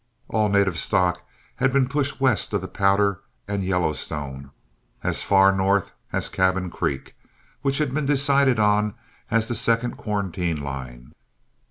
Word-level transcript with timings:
All 0.29 0.49
native 0.49 0.79
stock 0.79 1.21
had 1.57 1.71
been 1.71 1.87
pushed 1.87 2.19
west 2.19 2.53
of 2.53 2.61
the 2.61 2.67
Powder 2.67 3.21
and 3.47 3.63
Yellowstone, 3.63 4.49
as 5.03 5.21
far 5.21 5.51
north 5.51 5.91
as 6.11 6.27
Cabin 6.27 6.71
Creek, 6.71 7.15
which 7.61 7.77
had 7.77 7.93
been 7.93 8.07
decided 8.07 8.57
on 8.57 8.95
as 9.29 9.47
the 9.47 9.53
second 9.53 9.97
quarantine 9.97 10.63
line. 10.63 11.13